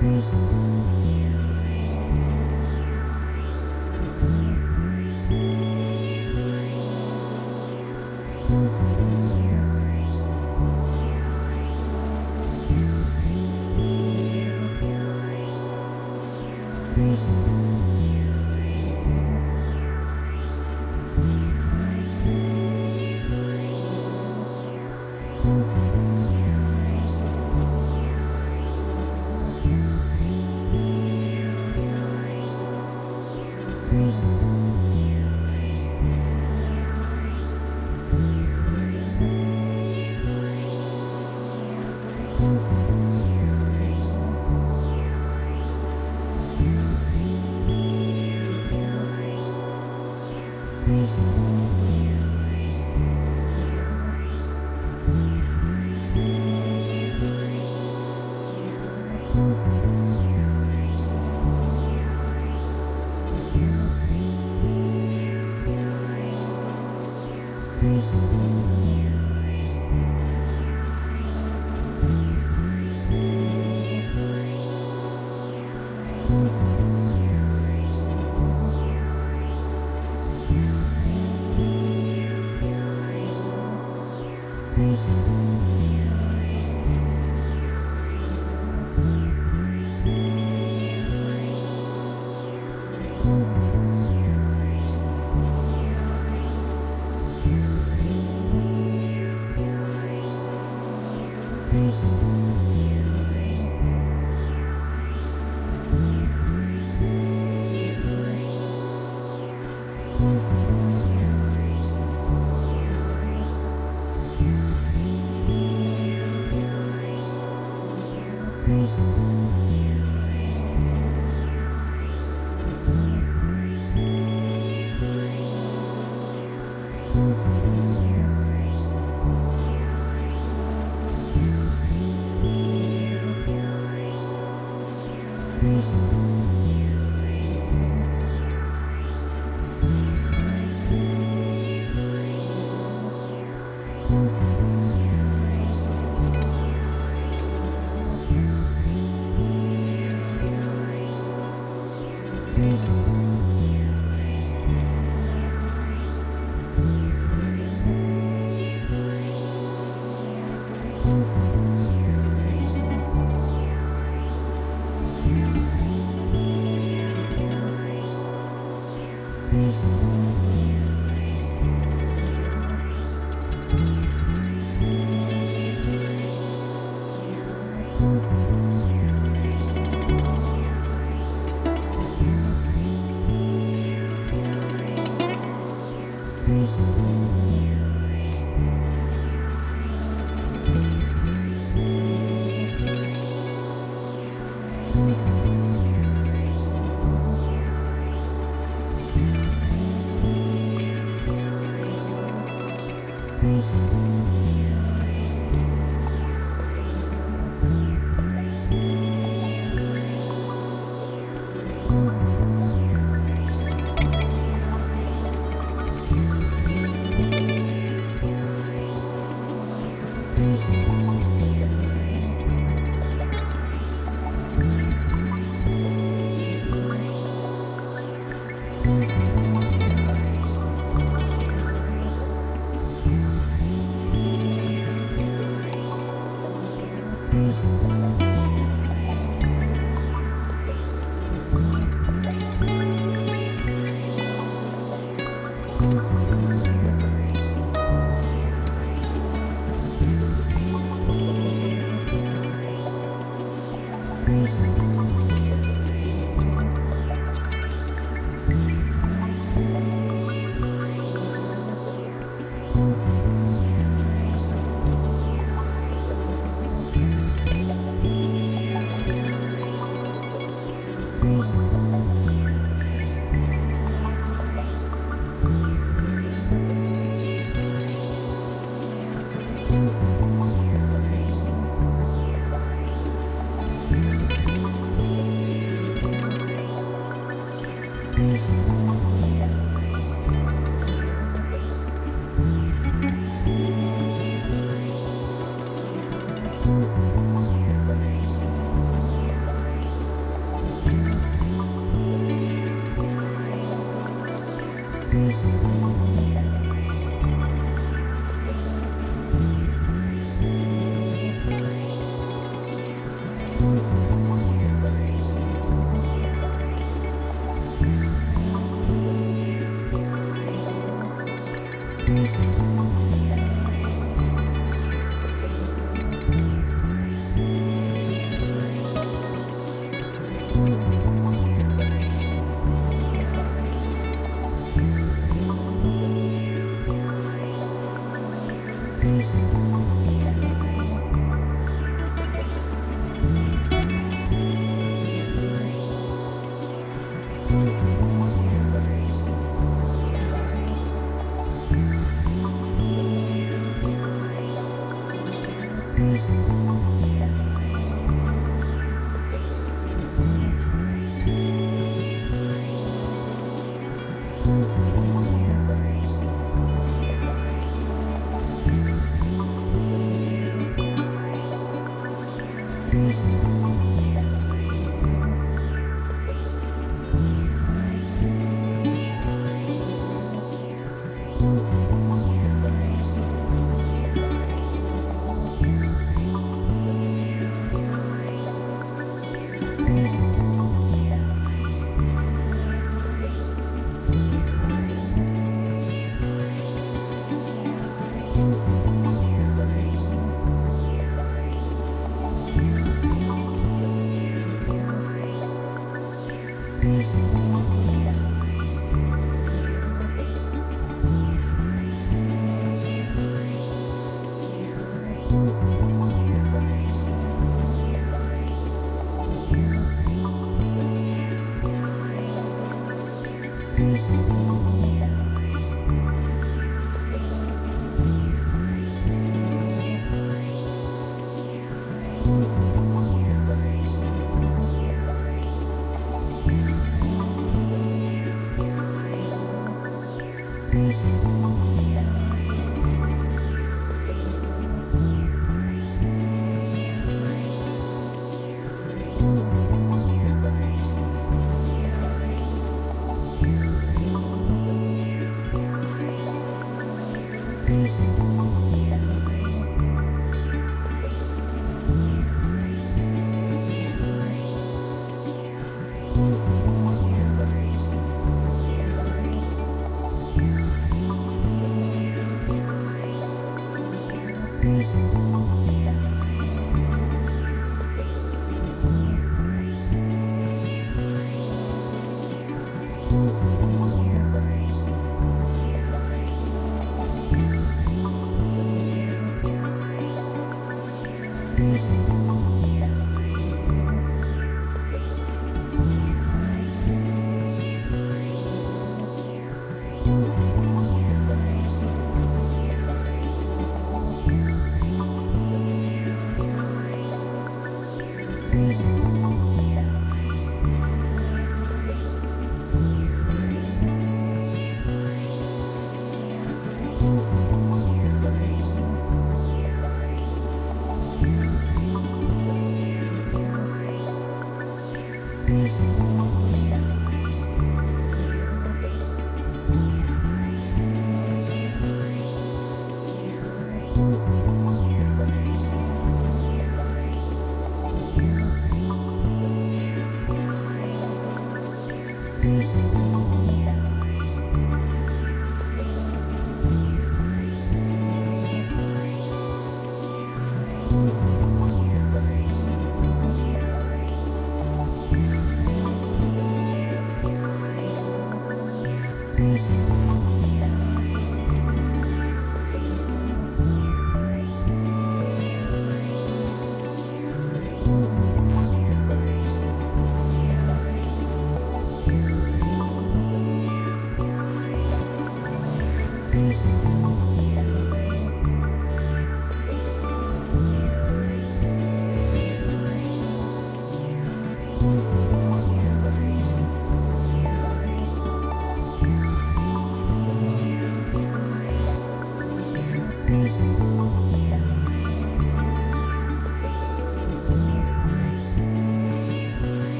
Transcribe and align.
Bye. 0.00 0.79